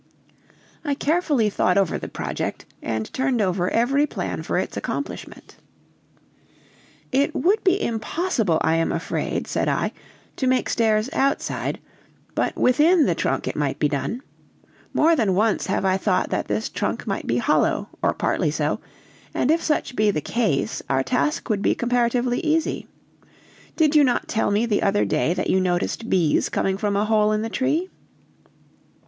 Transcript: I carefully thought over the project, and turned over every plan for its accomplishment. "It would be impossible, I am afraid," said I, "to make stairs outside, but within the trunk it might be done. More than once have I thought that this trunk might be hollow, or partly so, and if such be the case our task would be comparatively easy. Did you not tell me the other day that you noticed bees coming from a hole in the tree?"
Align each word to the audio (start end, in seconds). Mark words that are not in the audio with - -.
I 0.83 0.95
carefully 0.95 1.51
thought 1.51 1.77
over 1.77 1.99
the 1.99 2.07
project, 2.07 2.65
and 2.81 3.13
turned 3.13 3.39
over 3.39 3.69
every 3.69 4.07
plan 4.07 4.41
for 4.41 4.57
its 4.57 4.75
accomplishment. 4.75 5.57
"It 7.11 7.35
would 7.35 7.63
be 7.63 7.79
impossible, 7.79 8.57
I 8.63 8.77
am 8.77 8.91
afraid," 8.91 9.45
said 9.45 9.67
I, 9.67 9.91
"to 10.37 10.47
make 10.47 10.69
stairs 10.69 11.07
outside, 11.13 11.77
but 12.33 12.55
within 12.55 13.05
the 13.05 13.13
trunk 13.13 13.47
it 13.47 13.55
might 13.55 13.77
be 13.77 13.87
done. 13.87 14.23
More 14.91 15.15
than 15.15 15.35
once 15.35 15.67
have 15.67 15.85
I 15.85 15.97
thought 15.97 16.31
that 16.31 16.47
this 16.47 16.67
trunk 16.67 17.05
might 17.05 17.27
be 17.27 17.37
hollow, 17.37 17.87
or 18.01 18.11
partly 18.13 18.49
so, 18.49 18.79
and 19.35 19.51
if 19.51 19.61
such 19.61 19.95
be 19.95 20.09
the 20.09 20.19
case 20.19 20.81
our 20.89 21.03
task 21.03 21.47
would 21.47 21.61
be 21.61 21.75
comparatively 21.75 22.39
easy. 22.39 22.87
Did 23.75 23.95
you 23.95 24.03
not 24.03 24.27
tell 24.27 24.49
me 24.49 24.65
the 24.65 24.81
other 24.81 25.05
day 25.05 25.35
that 25.35 25.51
you 25.51 25.61
noticed 25.61 26.09
bees 26.09 26.49
coming 26.49 26.79
from 26.79 26.95
a 26.95 27.05
hole 27.05 27.31
in 27.31 27.43
the 27.43 27.49
tree?" 27.49 27.91